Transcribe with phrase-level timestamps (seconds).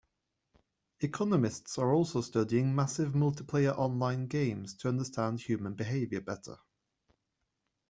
[1.01, 6.57] Economists are also studying massive multiplayer online games to understand human behavior better.